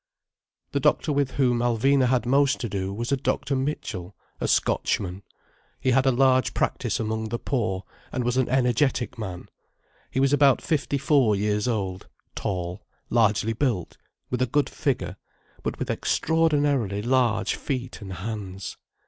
The 0.71 0.79
doctor 0.79 1.13
with 1.13 1.33
whom 1.33 1.59
Alvina 1.59 2.07
had 2.07 2.25
most 2.25 2.59
to 2.61 2.67
do 2.67 2.91
was 2.91 3.11
a 3.11 3.15
Dr. 3.17 3.55
Mitchell, 3.55 4.15
a 4.39 4.47
Scotchman. 4.47 5.21
He 5.79 5.91
had 5.91 6.07
a 6.07 6.11
large 6.11 6.55
practice 6.55 6.99
among 6.99 7.29
the 7.29 7.37
poor, 7.37 7.83
and 8.11 8.23
was 8.23 8.35
an 8.35 8.49
energetic 8.49 9.19
man. 9.19 9.47
He 10.09 10.19
was 10.19 10.33
about 10.33 10.59
fifty 10.59 10.97
four 10.97 11.35
years 11.35 11.67
old, 11.67 12.07
tall, 12.33 12.83
largely 13.11 13.53
built, 13.53 13.99
with 14.31 14.41
a 14.41 14.47
good 14.47 14.71
figure, 14.71 15.17
but 15.61 15.77
with 15.77 15.91
extraordinarily 15.91 17.03
large 17.03 17.53
feet 17.53 18.01
and 18.01 18.11
hands. 18.13 18.77